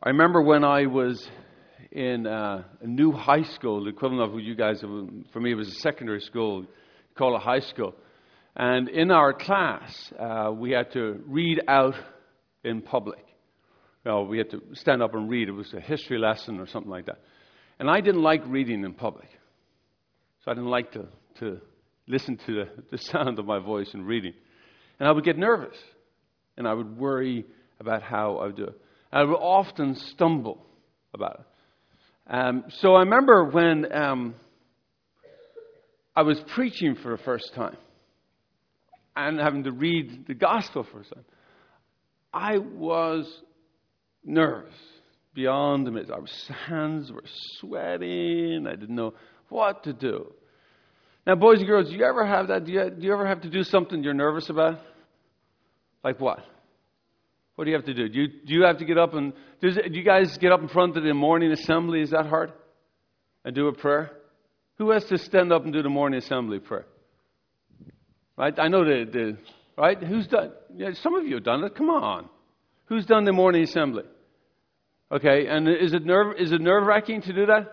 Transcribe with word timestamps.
I 0.00 0.10
remember 0.10 0.40
when 0.40 0.62
I 0.62 0.86
was 0.86 1.28
in 1.90 2.24
uh, 2.24 2.62
a 2.80 2.86
new 2.86 3.10
high 3.10 3.42
school, 3.42 3.82
the 3.82 3.90
equivalent 3.90 4.28
of 4.28 4.32
what 4.32 4.44
you 4.44 4.54
guys, 4.54 4.80
for 4.80 5.40
me, 5.40 5.50
it 5.50 5.56
was 5.56 5.66
a 5.66 5.80
secondary 5.80 6.20
school, 6.20 6.66
call 7.16 7.34
it 7.34 7.42
high 7.42 7.58
school. 7.58 7.96
And 8.54 8.88
in 8.88 9.10
our 9.10 9.32
class, 9.32 10.12
uh, 10.16 10.52
we 10.54 10.70
had 10.70 10.92
to 10.92 11.20
read 11.26 11.62
out 11.66 11.96
in 12.62 12.80
public. 12.80 13.24
We 14.04 14.38
had 14.38 14.50
to 14.50 14.62
stand 14.74 15.02
up 15.02 15.14
and 15.14 15.28
read. 15.28 15.48
It 15.48 15.52
was 15.52 15.74
a 15.74 15.80
history 15.80 16.18
lesson 16.18 16.60
or 16.60 16.66
something 16.68 16.90
like 16.90 17.06
that. 17.06 17.18
And 17.80 17.90
I 17.90 18.00
didn't 18.00 18.22
like 18.22 18.42
reading 18.46 18.84
in 18.84 18.94
public. 18.94 19.28
So 20.44 20.52
I 20.52 20.54
didn't 20.54 20.70
like 20.70 20.92
to, 20.92 21.08
to 21.40 21.60
listen 22.06 22.38
to 22.46 22.54
the, 22.54 22.68
the 22.92 22.98
sound 23.12 23.40
of 23.40 23.46
my 23.46 23.58
voice 23.58 23.90
in 23.94 24.04
reading. 24.04 24.34
And 25.00 25.08
I 25.08 25.12
would 25.12 25.24
get 25.24 25.36
nervous. 25.36 25.76
And 26.56 26.68
I 26.68 26.72
would 26.72 26.96
worry 26.96 27.44
about 27.80 28.02
how 28.02 28.36
I 28.36 28.46
would 28.46 28.56
do 28.56 28.64
it. 28.64 28.80
I 29.12 29.24
would 29.24 29.34
often 29.34 29.94
stumble 29.94 30.64
about 31.14 31.40
it. 31.40 32.34
Um, 32.34 32.64
so 32.80 32.94
I 32.94 33.00
remember 33.00 33.44
when 33.44 33.90
um, 33.92 34.34
I 36.14 36.22
was 36.22 36.38
preaching 36.54 36.94
for 36.94 37.16
the 37.16 37.22
first 37.22 37.54
time 37.54 37.76
and 39.16 39.38
having 39.38 39.64
to 39.64 39.72
read 39.72 40.26
the 40.26 40.34
gospel 40.34 40.84
for 40.84 40.98
the 40.98 41.04
first 41.04 41.14
time, 41.14 41.24
I 42.32 42.58
was 42.58 43.26
nervous 44.24 44.74
beyond 45.34 45.86
the 45.86 45.90
measure. 45.90 46.14
My 46.18 46.56
hands 46.66 47.10
were 47.10 47.24
sweating. 47.58 48.66
I 48.66 48.76
didn't 48.76 48.94
know 48.94 49.14
what 49.48 49.84
to 49.84 49.92
do. 49.94 50.32
Now, 51.26 51.34
boys 51.34 51.58
and 51.58 51.66
girls, 51.66 51.88
do 51.88 51.96
you 51.96 52.04
ever 52.04 52.26
have 52.26 52.48
that? 52.48 52.64
Do 52.64 52.72
you, 52.72 52.90
do 52.90 53.06
you 53.06 53.12
ever 53.12 53.26
have 53.26 53.42
to 53.42 53.50
do 53.50 53.62
something 53.62 54.02
you're 54.02 54.14
nervous 54.14 54.50
about? 54.50 54.80
Like 56.04 56.20
what? 56.20 56.40
What 57.58 57.64
do 57.64 57.70
you 57.72 57.76
have 57.76 57.86
to 57.86 57.94
do? 57.94 58.08
Do 58.08 58.20
you, 58.20 58.28
do 58.28 58.54
you 58.54 58.62
have 58.62 58.78
to 58.78 58.84
get 58.84 58.98
up 58.98 59.14
and 59.14 59.32
does, 59.60 59.74
do 59.74 59.98
you 59.98 60.04
guys 60.04 60.38
get 60.38 60.52
up 60.52 60.60
in 60.60 60.68
front 60.68 60.96
of 60.96 61.02
the 61.02 61.12
morning 61.12 61.50
assembly? 61.50 62.02
Is 62.02 62.10
that 62.10 62.26
hard? 62.26 62.52
And 63.44 63.52
do 63.52 63.66
a 63.66 63.72
prayer? 63.72 64.12
Who 64.76 64.92
has 64.92 65.04
to 65.06 65.18
stand 65.18 65.52
up 65.52 65.64
and 65.64 65.72
do 65.72 65.82
the 65.82 65.88
morning 65.88 66.18
assembly 66.18 66.60
prayer? 66.60 66.86
Right? 68.36 68.56
I 68.56 68.68
know 68.68 68.84
the, 68.84 69.10
the 69.10 69.38
right? 69.76 70.00
Who's 70.00 70.28
done? 70.28 70.52
Yeah, 70.76 70.90
some 71.02 71.16
of 71.16 71.26
you 71.26 71.34
have 71.34 71.42
done 71.42 71.64
it. 71.64 71.74
Come 71.74 71.90
on. 71.90 72.28
Who's 72.84 73.04
done 73.06 73.24
the 73.24 73.32
morning 73.32 73.64
assembly? 73.64 74.04
Okay, 75.10 75.48
and 75.48 75.68
is 75.68 75.92
it 75.94 76.06
nerve 76.06 76.36
is 76.38 76.52
it 76.52 76.60
nerve 76.60 76.86
wracking 76.86 77.22
to 77.22 77.32
do 77.32 77.46
that? 77.46 77.72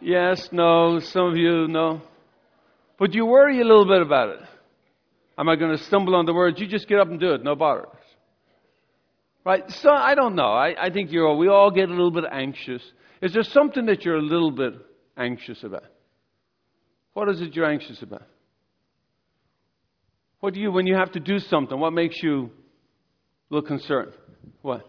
Yes, 0.00 0.48
no. 0.50 0.98
Some 0.98 1.26
of 1.26 1.36
you 1.36 1.68
no. 1.68 2.02
But 2.98 3.14
you 3.14 3.24
worry 3.24 3.60
a 3.60 3.64
little 3.64 3.86
bit 3.86 4.02
about 4.02 4.30
it. 4.30 4.40
Am 5.38 5.48
I 5.48 5.54
going 5.54 5.70
to 5.78 5.84
stumble 5.84 6.16
on 6.16 6.26
the 6.26 6.34
words? 6.34 6.60
You 6.60 6.66
just 6.66 6.88
get 6.88 6.98
up 6.98 7.06
and 7.06 7.20
do 7.20 7.34
it. 7.34 7.44
No 7.44 7.54
bother. 7.54 7.86
Right? 9.44 9.64
So 9.68 9.90
I 9.90 10.14
don't 10.14 10.34
know. 10.34 10.52
I, 10.52 10.74
I 10.78 10.90
think 10.90 11.10
you're, 11.10 11.34
we 11.36 11.48
all 11.48 11.70
get 11.70 11.88
a 11.88 11.92
little 11.92 12.10
bit 12.10 12.24
anxious. 12.30 12.82
Is 13.22 13.32
there 13.32 13.42
something 13.42 13.86
that 13.86 14.04
you're 14.04 14.16
a 14.16 14.22
little 14.22 14.50
bit 14.50 14.74
anxious 15.16 15.62
about? 15.64 15.84
What 17.14 17.28
is 17.28 17.40
it 17.40 17.54
you're 17.54 17.70
anxious 17.70 18.02
about? 18.02 18.26
What 20.40 20.54
do 20.54 20.60
you, 20.60 20.70
when 20.72 20.86
you 20.86 20.94
have 20.94 21.12
to 21.12 21.20
do 21.20 21.38
something, 21.38 21.78
what 21.78 21.92
makes 21.92 22.22
you 22.22 22.50
little 23.50 23.66
concerned? 23.66 24.12
What? 24.62 24.86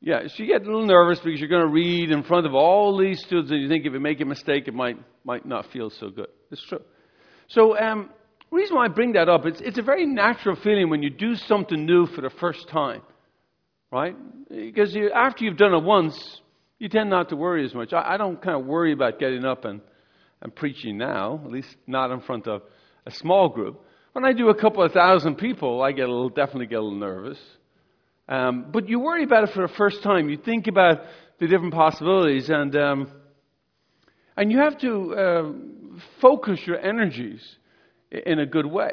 Yeah, 0.00 0.20
so 0.28 0.42
you 0.42 0.46
get 0.46 0.62
a 0.62 0.64
little 0.64 0.86
nervous 0.86 1.18
because 1.18 1.40
you're 1.40 1.48
going 1.48 1.66
to 1.66 1.72
read 1.72 2.10
in 2.10 2.22
front 2.22 2.46
of 2.46 2.54
all 2.54 2.96
these 2.96 3.20
students, 3.20 3.50
and 3.50 3.60
you 3.60 3.68
think 3.68 3.84
if 3.84 3.92
you 3.92 4.00
make 4.00 4.20
a 4.20 4.24
mistake, 4.24 4.68
it 4.68 4.74
might 4.74 4.96
might 5.24 5.44
not 5.44 5.66
feel 5.72 5.90
so 5.90 6.08
good. 6.08 6.28
It's 6.50 6.62
true. 6.62 6.80
So, 7.48 7.76
um, 7.76 8.08
reason 8.56 8.76
why 8.76 8.86
I 8.86 8.88
bring 8.88 9.12
that 9.12 9.28
up, 9.28 9.46
it's, 9.46 9.60
it's 9.60 9.78
a 9.78 9.82
very 9.82 10.06
natural 10.06 10.56
feeling 10.56 10.90
when 10.90 11.02
you 11.02 11.10
do 11.10 11.34
something 11.34 11.84
new 11.84 12.06
for 12.06 12.20
the 12.22 12.30
first 12.30 12.68
time, 12.68 13.02
right? 13.90 14.16
Because 14.48 14.94
you, 14.94 15.10
after 15.10 15.44
you've 15.44 15.56
done 15.56 15.74
it 15.74 15.82
once, 15.82 16.40
you 16.78 16.88
tend 16.88 17.10
not 17.10 17.28
to 17.30 17.36
worry 17.36 17.64
as 17.64 17.74
much. 17.74 17.92
I, 17.92 18.14
I 18.14 18.16
don't 18.16 18.40
kind 18.40 18.58
of 18.58 18.66
worry 18.66 18.92
about 18.92 19.18
getting 19.18 19.44
up 19.44 19.64
and, 19.64 19.80
and 20.40 20.54
preaching 20.54 20.96
now, 20.96 21.40
at 21.44 21.50
least 21.50 21.76
not 21.86 22.10
in 22.10 22.20
front 22.20 22.46
of 22.46 22.62
a 23.06 23.10
small 23.10 23.48
group. 23.48 23.84
When 24.12 24.24
I 24.24 24.32
do 24.32 24.48
a 24.48 24.54
couple 24.54 24.82
of 24.82 24.92
thousand 24.92 25.36
people, 25.36 25.82
I 25.82 25.92
get 25.92 26.08
a 26.08 26.12
little, 26.12 26.30
definitely 26.30 26.66
get 26.66 26.78
a 26.78 26.82
little 26.82 26.98
nervous. 26.98 27.38
Um, 28.28 28.66
but 28.72 28.88
you 28.88 29.00
worry 29.00 29.24
about 29.24 29.44
it 29.44 29.50
for 29.54 29.66
the 29.66 29.72
first 29.74 30.02
time. 30.02 30.28
You 30.28 30.36
think 30.36 30.66
about 30.66 31.02
the 31.38 31.46
different 31.46 31.72
possibilities, 31.72 32.50
and 32.50 32.76
um, 32.76 33.12
and 34.36 34.52
you 34.52 34.58
have 34.58 34.78
to 34.78 35.14
uh, 35.14 35.52
focus 36.20 36.60
your 36.66 36.78
energies 36.78 37.42
in 38.10 38.38
a 38.38 38.46
good 38.46 38.66
way. 38.66 38.92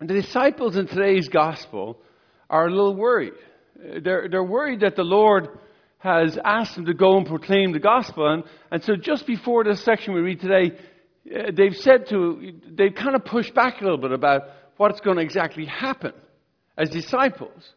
And 0.00 0.08
the 0.08 0.14
disciples 0.14 0.76
in 0.76 0.86
today's 0.86 1.28
gospel 1.28 2.00
are 2.48 2.66
a 2.66 2.70
little 2.70 2.96
worried. 2.96 3.34
They're, 3.76 4.28
they're 4.30 4.44
worried 4.44 4.80
that 4.80 4.96
the 4.96 5.04
Lord 5.04 5.48
has 5.98 6.38
asked 6.42 6.76
them 6.76 6.86
to 6.86 6.94
go 6.94 7.18
and 7.18 7.26
proclaim 7.26 7.72
the 7.72 7.78
gospel. 7.78 8.32
And, 8.32 8.44
and 8.70 8.82
so 8.82 8.96
just 8.96 9.26
before 9.26 9.64
this 9.64 9.84
section 9.84 10.14
we 10.14 10.20
read 10.20 10.40
today, 10.40 10.78
uh, 11.34 11.50
they've 11.54 11.76
said 11.76 12.08
to, 12.08 12.52
they've 12.70 12.94
kind 12.94 13.14
of 13.14 13.24
pushed 13.24 13.54
back 13.54 13.80
a 13.80 13.84
little 13.84 13.98
bit 13.98 14.12
about 14.12 14.42
what's 14.78 15.00
going 15.00 15.16
to 15.16 15.22
exactly 15.22 15.66
happen 15.66 16.12
as 16.78 16.88
disciples. 16.88 17.74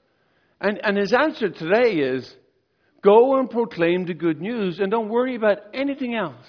And, 0.62 0.80
and 0.84 0.98
his 0.98 1.12
answer 1.12 1.50
today 1.50 1.96
is 1.96 2.34
go 3.02 3.38
and 3.38 3.50
proclaim 3.50 4.06
the 4.06 4.14
good 4.14 4.40
news 4.40 4.80
and 4.80 4.90
don't 4.90 5.10
worry 5.10 5.36
about 5.36 5.58
anything 5.74 6.16
else. 6.16 6.46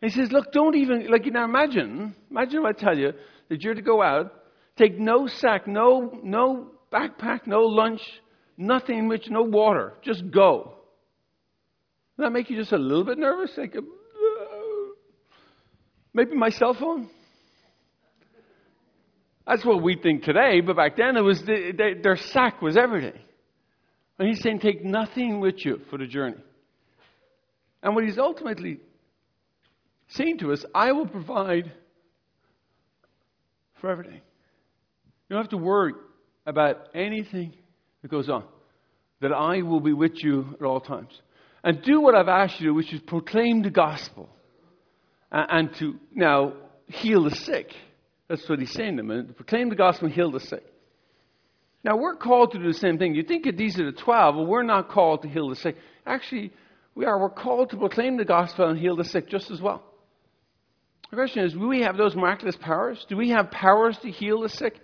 He 0.00 0.10
says, 0.10 0.30
look, 0.30 0.52
don't 0.52 0.76
even, 0.76 1.10
like, 1.10 1.26
you 1.26 1.32
now 1.32 1.44
imagine, 1.44 2.14
imagine 2.30 2.60
if 2.60 2.64
I 2.64 2.72
tell 2.72 2.96
you 2.96 3.12
that 3.48 3.62
you're 3.62 3.74
to 3.74 3.82
go 3.82 4.00
out, 4.00 4.32
take 4.76 4.98
no 4.98 5.26
sack, 5.26 5.66
no, 5.66 6.20
no 6.22 6.70
backpack, 6.92 7.46
no 7.46 7.62
lunch, 7.62 8.00
nothing 8.56 9.08
which, 9.08 9.28
no 9.28 9.42
water, 9.42 9.94
just 10.02 10.30
go. 10.30 10.74
Does 12.16 12.26
that 12.26 12.30
make 12.30 12.48
you 12.48 12.56
just 12.56 12.72
a 12.72 12.78
little 12.78 13.04
bit 13.04 13.18
nervous? 13.18 13.50
Like, 13.56 13.76
uh, 13.76 13.80
maybe 16.14 16.34
my 16.36 16.50
cell 16.50 16.74
phone? 16.74 17.10
That's 19.46 19.64
what 19.64 19.82
we 19.82 19.96
think 19.96 20.22
today, 20.22 20.60
but 20.60 20.76
back 20.76 20.96
then 20.96 21.16
it 21.16 21.22
was 21.22 21.40
the, 21.42 21.72
they, 21.76 21.94
their 22.00 22.16
sack 22.16 22.62
was 22.62 22.76
everything. 22.76 23.18
And 24.18 24.28
he's 24.28 24.42
saying, 24.42 24.60
take 24.60 24.84
nothing 24.84 25.40
with 25.40 25.64
you 25.64 25.80
for 25.90 25.98
the 25.98 26.06
journey. 26.06 26.42
And 27.82 27.94
what 27.94 28.04
he's 28.04 28.18
ultimately 28.18 28.80
saying 30.08 30.38
to 30.38 30.52
us, 30.52 30.64
I 30.74 30.92
will 30.92 31.06
provide 31.06 31.72
for 33.80 33.90
everything. 33.90 34.20
You 35.28 35.34
don't 35.34 35.42
have 35.42 35.50
to 35.50 35.58
worry 35.58 35.92
about 36.46 36.88
anything 36.94 37.54
that 38.02 38.10
goes 38.10 38.28
on. 38.28 38.44
That 39.20 39.32
I 39.32 39.62
will 39.62 39.80
be 39.80 39.92
with 39.92 40.22
you 40.22 40.56
at 40.60 40.64
all 40.64 40.80
times. 40.80 41.20
And 41.64 41.82
do 41.82 42.00
what 42.00 42.14
I've 42.14 42.28
asked 42.28 42.60
you 42.60 42.68
to, 42.68 42.74
which 42.74 42.92
is 42.92 43.00
proclaim 43.00 43.62
the 43.62 43.70
gospel. 43.70 44.28
And, 45.30 45.74
to 45.76 45.96
now 46.14 46.54
heal 46.86 47.24
the 47.24 47.34
sick. 47.34 47.74
That's 48.28 48.48
what 48.48 48.60
he's 48.60 48.72
saying 48.72 48.96
to 48.96 49.02
them. 49.02 49.34
Proclaim 49.34 49.68
the 49.68 49.76
gospel 49.76 50.06
and 50.06 50.14
heal 50.14 50.30
the 50.30 50.40
sick. 50.40 50.64
Now, 51.84 51.96
we're 51.96 52.16
called 52.16 52.52
to 52.52 52.58
do 52.58 52.66
the 52.66 52.78
same 52.78 52.98
thing. 52.98 53.14
You 53.14 53.22
think 53.22 53.44
that 53.44 53.56
these 53.56 53.78
are 53.78 53.90
the 53.90 53.96
12, 53.96 54.36
well, 54.36 54.46
we're 54.46 54.62
not 54.62 54.88
called 54.88 55.22
to 55.22 55.28
heal 55.28 55.48
the 55.48 55.56
sick. 55.56 55.76
Actually, 56.06 56.52
we 56.94 57.04
are. 57.04 57.20
We're 57.20 57.30
called 57.30 57.70
to 57.70 57.76
proclaim 57.76 58.16
the 58.16 58.24
gospel 58.24 58.68
and 58.68 58.78
heal 58.78 58.96
the 58.96 59.04
sick 59.04 59.28
just 59.28 59.50
as 59.50 59.60
well. 59.60 59.84
The 61.10 61.16
question 61.16 61.44
is, 61.44 61.54
do 61.54 61.66
we 61.66 61.82
have 61.82 61.96
those 61.96 62.14
miraculous 62.14 62.56
powers? 62.56 63.04
Do 63.08 63.16
we 63.16 63.30
have 63.30 63.50
powers 63.50 63.96
to 64.02 64.10
heal 64.10 64.42
the 64.42 64.48
sick? 64.48 64.78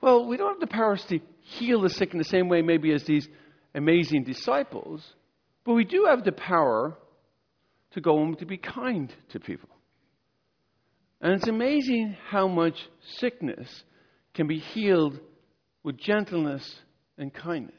Well, 0.00 0.26
we 0.26 0.36
don't 0.36 0.52
have 0.52 0.60
the 0.60 0.66
powers 0.66 1.04
to 1.08 1.20
heal 1.40 1.80
the 1.80 1.88
sick 1.88 2.12
in 2.12 2.18
the 2.18 2.24
same 2.24 2.48
way, 2.48 2.60
maybe, 2.60 2.92
as 2.92 3.04
these 3.04 3.28
amazing 3.74 4.24
disciples, 4.24 5.02
but 5.64 5.74
we 5.74 5.84
do 5.84 6.06
have 6.08 6.24
the 6.24 6.32
power 6.32 6.96
to 7.92 8.00
go 8.00 8.22
and 8.22 8.38
to 8.38 8.46
be 8.46 8.56
kind 8.56 9.12
to 9.30 9.40
people. 9.40 9.68
And 11.20 11.32
it's 11.32 11.48
amazing 11.48 12.16
how 12.28 12.46
much 12.46 12.76
sickness 13.16 13.84
can 14.34 14.46
be 14.46 14.58
healed 14.58 15.18
with 15.82 15.96
gentleness 15.96 16.76
and 17.18 17.32
kindness. 17.32 17.74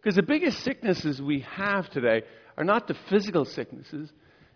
Because 0.00 0.16
the 0.16 0.22
biggest 0.22 0.62
sicknesses 0.62 1.20
we 1.20 1.44
have 1.50 1.88
today 1.90 2.22
are 2.56 2.64
not 2.64 2.86
the 2.86 2.96
physical 3.08 3.44
sicknesses, 3.44 4.12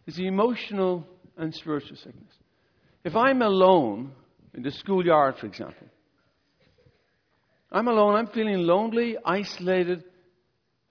it's 0.07 0.17
the 0.17 0.27
emotional 0.27 1.07
and 1.37 1.55
spiritual 1.55 1.97
sickness. 1.97 2.33
If 3.05 3.17
I'm 3.17 3.43
alone 3.43 4.13
in 4.55 4.63
the 4.63 4.71
schoolyard, 4.71 5.37
for 5.39 5.47
example, 5.47 5.87
I'm 7.71 7.89
alone, 7.89 8.15
I'm 8.15 8.29
feeling 8.29 8.59
lonely, 8.59 9.17
isolated, 9.25 10.05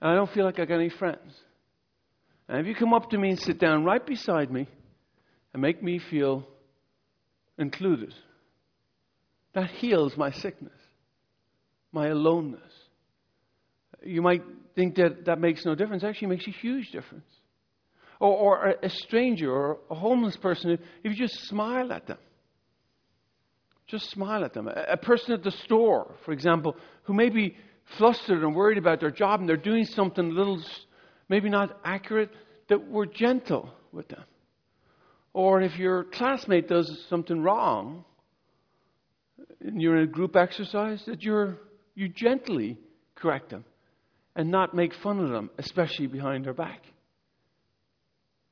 and 0.01 0.11
I 0.11 0.15
don't 0.15 0.31
feel 0.31 0.45
like 0.45 0.59
I 0.59 0.65
got 0.65 0.75
any 0.75 0.89
friends. 0.89 1.31
And 2.49 2.59
if 2.59 2.65
you 2.65 2.75
come 2.75 2.93
up 2.93 3.11
to 3.11 3.17
me 3.17 3.29
and 3.29 3.39
sit 3.39 3.59
down 3.59 3.85
right 3.85 4.05
beside 4.05 4.51
me 4.51 4.67
and 5.53 5.61
make 5.61 5.81
me 5.81 5.99
feel 5.99 6.45
included, 7.57 8.13
that 9.53 9.69
heals 9.69 10.17
my 10.17 10.31
sickness, 10.31 10.73
my 11.91 12.07
aloneness. 12.07 12.61
You 14.03 14.21
might 14.21 14.43
think 14.75 14.95
that 14.95 15.25
that 15.25 15.39
makes 15.39 15.63
no 15.65 15.75
difference. 15.75 16.03
Actually, 16.03 16.29
makes 16.29 16.47
a 16.47 16.51
huge 16.51 16.91
difference 16.91 17.25
or, 18.21 18.35
or 18.37 18.75
a 18.83 18.89
stranger 18.89 19.51
or 19.51 19.79
a 19.89 19.95
homeless 19.95 20.37
person, 20.37 20.71
if 20.71 20.79
you 21.03 21.15
just 21.15 21.47
smile 21.47 21.91
at 21.91 22.05
them, 22.07 22.19
Just 23.87 24.09
smile 24.11 24.45
at 24.45 24.53
them. 24.53 24.67
A, 24.67 24.85
a 24.91 24.97
person 24.97 25.33
at 25.33 25.43
the 25.43 25.51
store, 25.51 26.15
for 26.23 26.31
example, 26.31 26.77
who 27.03 27.13
may 27.13 27.29
be 27.29 27.57
flustered 27.97 28.43
and 28.43 28.55
worried 28.55 28.77
about 28.77 28.99
their 28.99 29.11
job 29.11 29.39
and 29.39 29.49
they're 29.49 29.57
doing 29.57 29.85
something 29.85 30.31
a 30.31 30.33
little, 30.33 30.61
maybe 31.27 31.49
not 31.49 31.77
accurate, 31.83 32.29
that 32.69 32.87
we're 32.87 33.07
gentle 33.07 33.69
with 33.91 34.07
them. 34.07 34.23
Or 35.33 35.61
if 35.61 35.77
your 35.77 36.03
classmate 36.03 36.67
does 36.67 37.05
something 37.09 37.41
wrong, 37.41 38.05
and 39.59 39.81
you're 39.81 39.97
in 39.97 40.03
a 40.03 40.11
group 40.11 40.35
exercise, 40.35 41.03
that 41.07 41.23
you're, 41.23 41.57
you 41.95 42.07
gently 42.07 42.77
correct 43.15 43.49
them 43.49 43.65
and 44.35 44.49
not 44.49 44.73
make 44.73 44.93
fun 45.03 45.19
of 45.19 45.29
them, 45.29 45.49
especially 45.57 46.07
behind 46.07 46.45
their 46.45 46.53
back. 46.53 46.81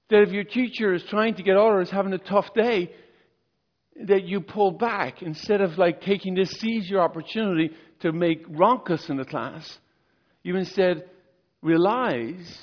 That 0.09 0.23
if 0.23 0.31
your 0.31 0.43
teacher 0.43 0.93
is 0.93 1.03
trying 1.03 1.35
to 1.35 1.43
get 1.43 1.55
or 1.55 1.81
is 1.81 1.89
having 1.89 2.13
a 2.13 2.17
tough 2.17 2.53
day, 2.53 2.91
that 4.07 4.23
you 4.23 4.41
pull 4.41 4.71
back 4.71 5.21
instead 5.21 5.61
of 5.61 5.77
like 5.77 6.01
taking 6.01 6.33
this 6.33 6.51
seize 6.51 6.89
your 6.89 7.01
opportunity 7.01 7.71
to 7.99 8.11
make 8.11 8.47
ronkus 8.47 9.09
in 9.09 9.17
the 9.17 9.25
class. 9.25 9.77
You 10.41 10.55
instead 10.55 11.03
realize 11.61 12.57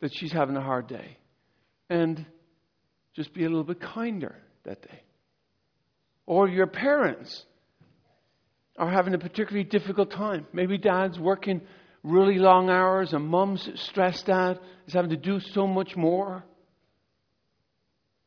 that 0.00 0.10
she's 0.14 0.32
having 0.32 0.56
a 0.56 0.62
hard 0.62 0.86
day 0.86 1.18
and 1.90 2.24
just 3.14 3.32
be 3.34 3.44
a 3.44 3.48
little 3.48 3.64
bit 3.64 3.80
kinder 3.80 4.36
that 4.64 4.82
day. 4.82 5.02
Or 6.26 6.48
your 6.48 6.66
parents 6.66 7.44
are 8.78 8.90
having 8.90 9.14
a 9.14 9.18
particularly 9.18 9.64
difficult 9.64 10.10
time. 10.10 10.46
Maybe 10.52 10.78
dad's 10.78 11.18
working 11.18 11.60
really 12.02 12.38
long 12.38 12.70
hours 12.70 13.12
and 13.12 13.26
mom's 13.26 13.68
stressed 13.74 14.28
out, 14.28 14.60
is 14.86 14.94
having 14.94 15.10
to 15.10 15.16
do 15.16 15.40
so 15.40 15.66
much 15.66 15.94
more. 15.96 16.44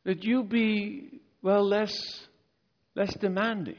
That 0.08 0.24
you 0.24 0.42
be, 0.42 1.20
well, 1.42 1.68
less, 1.68 1.92
less 2.94 3.14
demanding. 3.20 3.76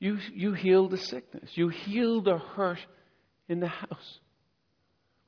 You, 0.00 0.18
you 0.34 0.54
heal 0.54 0.88
the 0.88 0.98
sickness. 0.98 1.50
You 1.54 1.68
heal 1.68 2.20
the 2.20 2.38
hurt 2.38 2.80
in 3.48 3.60
the 3.60 3.68
house. 3.68 4.18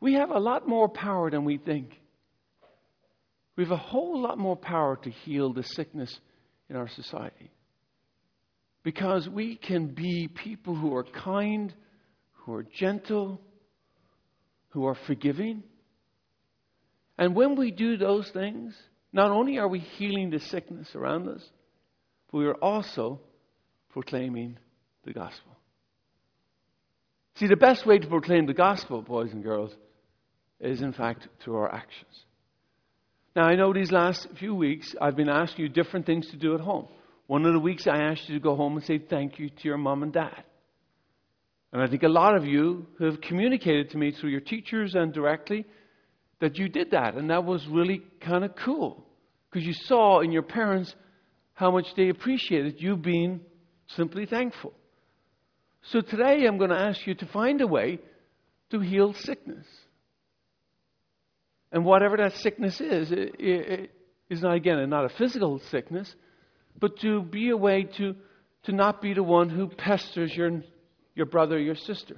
We 0.00 0.14
have 0.14 0.31
a 0.31 0.40
lot 0.40 0.67
more 0.67 0.88
power 0.88 1.31
than 1.31 1.44
we 1.44 1.56
think. 1.56 1.93
We 3.55 3.62
have 3.62 3.70
a 3.70 3.76
whole 3.76 4.20
lot 4.20 4.38
more 4.38 4.56
power 4.56 4.99
to 5.05 5.11
heal 5.11 5.52
the 5.52 5.62
sickness 5.62 6.19
in 6.69 6.75
our 6.75 6.88
society. 6.88 7.52
Because 8.82 9.28
we 9.28 9.55
can 9.55 9.94
be 9.94 10.26
people 10.26 10.75
who 10.75 10.96
are 10.96 11.05
kind, 11.05 11.73
who 12.32 12.55
are 12.55 12.64
gentle, 12.64 13.40
who 14.70 14.87
are 14.87 14.96
forgiving. 15.06 15.62
And 17.16 17.37
when 17.37 17.55
we 17.55 17.70
do 17.70 17.96
those 17.96 18.28
things, 18.32 18.75
not 19.12 19.30
only 19.30 19.58
are 19.58 19.68
we 19.68 19.80
healing 19.80 20.30
the 20.30 20.38
sickness 20.38 20.94
around 20.94 21.28
us, 21.28 21.42
but 22.30 22.38
we 22.38 22.46
are 22.46 22.54
also 22.54 23.20
proclaiming 23.90 24.58
the 25.04 25.12
gospel. 25.12 25.56
See, 27.36 27.46
the 27.46 27.56
best 27.56 27.86
way 27.86 27.98
to 27.98 28.06
proclaim 28.06 28.46
the 28.46 28.54
gospel, 28.54 29.02
boys 29.02 29.32
and 29.32 29.42
girls, 29.42 29.74
is 30.60 30.82
in 30.82 30.92
fact 30.92 31.26
through 31.42 31.56
our 31.56 31.74
actions. 31.74 32.24
Now, 33.34 33.44
I 33.44 33.54
know 33.54 33.72
these 33.72 33.92
last 33.92 34.28
few 34.38 34.54
weeks 34.54 34.94
I've 35.00 35.16
been 35.16 35.28
asking 35.28 35.64
you 35.64 35.68
different 35.68 36.06
things 36.06 36.28
to 36.30 36.36
do 36.36 36.54
at 36.54 36.60
home. 36.60 36.88
One 37.26 37.46
of 37.46 37.52
the 37.52 37.60
weeks 37.60 37.86
I 37.86 37.96
asked 37.96 38.28
you 38.28 38.34
to 38.34 38.42
go 38.42 38.56
home 38.56 38.76
and 38.76 38.84
say 38.84 38.98
thank 38.98 39.38
you 39.38 39.48
to 39.48 39.64
your 39.64 39.78
mom 39.78 40.02
and 40.02 40.12
dad. 40.12 40.42
And 41.72 41.80
I 41.80 41.86
think 41.86 42.02
a 42.02 42.08
lot 42.08 42.36
of 42.36 42.44
you 42.44 42.86
have 42.98 43.20
communicated 43.20 43.90
to 43.90 43.98
me 43.98 44.10
through 44.10 44.30
your 44.30 44.40
teachers 44.40 44.94
and 44.94 45.12
directly 45.12 45.64
that 46.40 46.56
you 46.56 46.69
did 46.69 46.90
that. 46.90 47.14
And 47.14 47.31
that 47.31 47.44
was 47.44 47.66
really 47.69 48.02
kind 48.20 48.44
of 48.44 48.56
cool 48.56 49.06
because 49.50 49.66
you 49.66 49.75
saw 49.75 50.20
in 50.20 50.32
your 50.32 50.42
parents 50.42 50.94
how 51.54 51.70
much 51.70 51.87
they 51.96 52.08
appreciated 52.08 52.81
you 52.81 52.96
being 52.96 53.40
simply 53.88 54.26
thankful. 54.26 54.72
So 55.82 56.00
today 56.00 56.46
I'm 56.46 56.58
going 56.58 56.70
to 56.70 56.78
ask 56.78 57.06
you 57.06 57.14
to 57.14 57.26
find 57.26 57.60
a 57.60 57.66
way 57.66 57.98
to 58.70 58.81
heal 58.81 59.12
sickness. 59.14 59.66
And 61.72 61.84
whatever 61.84 62.16
that 62.16 62.34
sickness 62.37 62.81
is, 62.81 63.12
it, 63.12 63.37
it 63.38 63.90
is 64.28 64.42
not, 64.42 64.54
again, 64.54 64.88
not 64.90 65.04
a 65.04 65.08
physical 65.10 65.60
sickness, 65.70 66.12
but 66.78 66.98
to 67.00 67.22
be 67.22 67.50
a 67.50 67.56
way 67.56 67.84
to, 67.98 68.14
to 68.64 68.72
not 68.72 69.00
be 69.02 69.14
the 69.14 69.22
one 69.22 69.48
who 69.48 69.69
pesters 69.69 70.34
your, 70.34 70.62
your 71.14 71.26
brother 71.26 71.56
or 71.56 71.60
your 71.60 71.76
sister. 71.76 72.16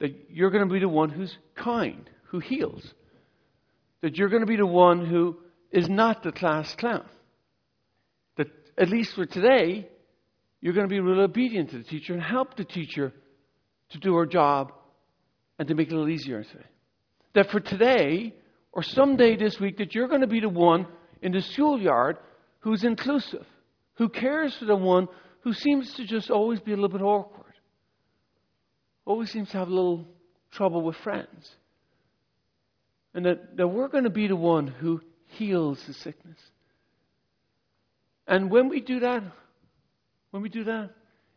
That 0.00 0.30
you're 0.30 0.50
going 0.50 0.66
to 0.66 0.72
be 0.72 0.80
the 0.80 0.88
one 0.88 1.10
who's 1.10 1.36
kind, 1.54 2.08
who 2.24 2.40
heals. 2.40 2.92
That 4.04 4.16
you're 4.16 4.28
going 4.28 4.42
to 4.42 4.46
be 4.46 4.56
the 4.56 4.66
one 4.66 5.06
who 5.06 5.38
is 5.72 5.88
not 5.88 6.22
the 6.22 6.30
class 6.30 6.74
clown. 6.74 7.06
That, 8.36 8.48
at 8.76 8.90
least 8.90 9.14
for 9.14 9.24
today, 9.24 9.88
you're 10.60 10.74
going 10.74 10.86
to 10.86 10.94
be 10.94 11.00
really 11.00 11.22
obedient 11.22 11.70
to 11.70 11.78
the 11.78 11.84
teacher 11.84 12.12
and 12.12 12.22
help 12.22 12.56
the 12.56 12.64
teacher 12.64 13.12
to 13.90 13.98
do 13.98 14.14
her 14.14 14.26
job 14.26 14.72
and 15.58 15.66
to 15.68 15.74
make 15.74 15.88
it 15.88 15.94
a 15.94 15.96
little 15.96 16.12
easier 16.12 16.44
today 16.44 16.66
that 17.34 17.50
for 17.50 17.60
today 17.60 18.34
or 18.72 18.82
someday 18.82 19.36
this 19.36 19.60
week 19.60 19.76
that 19.78 19.94
you're 19.94 20.08
going 20.08 20.22
to 20.22 20.26
be 20.26 20.40
the 20.40 20.48
one 20.48 20.86
in 21.22 21.32
the 21.32 21.42
schoolyard 21.42 22.16
who's 22.60 22.84
inclusive, 22.84 23.46
who 23.94 24.08
cares 24.08 24.56
for 24.56 24.64
the 24.64 24.76
one 24.76 25.06
who 25.40 25.52
seems 25.52 25.94
to 25.94 26.06
just 26.06 26.30
always 26.30 26.60
be 26.60 26.72
a 26.72 26.76
little 26.76 26.88
bit 26.88 27.02
awkward, 27.02 27.54
always 29.04 29.30
seems 29.30 29.50
to 29.50 29.58
have 29.58 29.68
a 29.68 29.74
little 29.74 30.06
trouble 30.50 30.82
with 30.82 30.96
friends. 30.96 31.50
And 33.14 33.24
that, 33.26 33.56
that 33.56 33.68
we're 33.68 33.88
going 33.88 34.04
to 34.04 34.10
be 34.10 34.26
the 34.26 34.36
one 34.36 34.66
who 34.66 35.00
heals 35.26 35.80
the 35.86 35.94
sickness. 35.94 36.38
And 38.26 38.50
when 38.50 38.68
we 38.68 38.80
do 38.80 39.00
that, 39.00 39.22
when 40.30 40.42
we 40.42 40.48
do 40.48 40.64
that, 40.64 40.90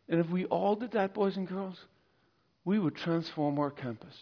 and 0.08 0.20
if 0.20 0.28
we 0.28 0.46
all 0.46 0.74
did 0.74 0.92
that, 0.92 1.14
boys 1.14 1.36
and 1.36 1.46
girls, 1.46 1.78
we 2.64 2.78
would 2.78 2.96
transform 2.96 3.58
our 3.58 3.70
campus. 3.70 4.14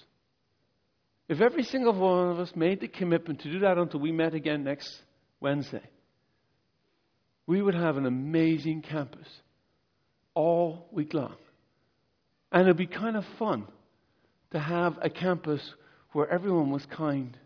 If 1.29 1.41
every 1.41 1.63
single 1.63 1.93
one 1.93 2.31
of 2.31 2.39
us 2.39 2.55
made 2.55 2.81
the 2.81 2.89
commitment 2.89 3.41
to 3.41 3.51
do 3.51 3.61
that 3.61 3.79
until 3.79 4.01
we 4.01 4.13
met 4.13 4.35
again 4.35 4.65
next 4.65 5.03
Wednesday, 5.41 5.83
we 7.47 7.63
would 7.63 7.75
have 7.75 7.97
an 7.97 8.07
amazing 8.07 8.83
campus 8.83 9.27
all 10.35 10.89
week 10.93 11.15
long. 11.15 11.35
And 12.53 12.63
it'd 12.63 12.77
be 12.77 12.87
kind 12.87 13.17
of 13.17 13.25
fun 13.39 13.67
to 14.53 14.59
have 14.59 14.99
a 15.03 15.11
campus 15.11 15.61
where 16.13 16.29
everyone 16.29 16.71
was 16.71 16.87
kind 16.87 17.37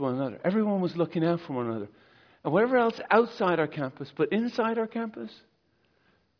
to 0.00 0.04
one 0.04 0.14
another. 0.16 0.40
Everyone 0.44 0.80
was 0.80 0.96
looking 0.96 1.24
out 1.24 1.40
for 1.46 1.52
one 1.54 1.66
another. 1.66 1.88
And 2.42 2.52
whatever 2.52 2.78
else 2.78 2.98
outside 3.10 3.60
our 3.60 3.66
campus, 3.66 4.10
but 4.16 4.32
inside 4.32 4.78
our 4.78 4.86
campus, 4.86 5.30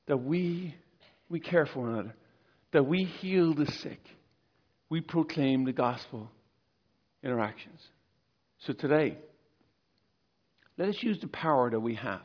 that 0.07 0.17
we, 0.17 0.75
we 1.29 1.41
care 1.41 1.67
for 1.67 1.81
one 1.81 1.93
another, 1.93 2.14
that 2.73 2.87
we 2.87 3.05
heal 3.05 3.55
the 3.55 3.67
sick, 3.67 4.00
we 4.88 5.00
proclaim 5.00 5.64
the 5.64 5.73
gospel 5.73 6.31
interactions. 7.23 7.81
So 8.61 8.73
today, 8.73 9.19
let 10.79 10.88
us 10.88 11.02
use 11.02 11.19
the 11.21 11.29
power 11.29 11.71
that 11.71 11.81
we 11.81 11.95
have. 11.97 12.23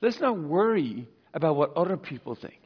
Let's 0.00 0.20
not 0.20 0.38
worry 0.38 1.06
about 1.34 1.56
what 1.56 1.76
other 1.76 1.96
people 1.96 2.34
think. 2.34 2.60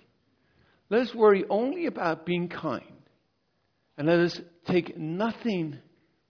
Let 0.90 1.02
us 1.02 1.14
worry 1.14 1.44
only 1.50 1.87
about 1.87 2.25
being 2.25 2.49
kind. 2.49 2.85
And 3.99 4.09
let 4.09 4.20
us 4.20 4.40
take 4.66 4.97
nothing 4.97 5.78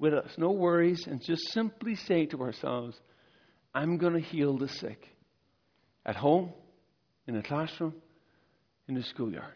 with 0.00 0.14
us, 0.14 0.33
no 0.38 0.50
worries, 0.50 1.07
and 1.07 1.23
just 1.23 1.52
simply 1.52 1.95
say 1.95 2.26
to 2.26 2.40
ourselves, 2.40 2.99
I'm 3.75 3.99
going 3.99 4.14
to 4.14 4.21
heal 4.21 4.57
the 4.57 4.69
sick 4.69 5.07
at 6.04 6.16
home, 6.16 6.52
in 7.26 7.37
the 7.37 7.42
classroom, 7.42 7.95
in 8.88 8.95
the 8.95 9.02
schoolyard. 9.02 9.54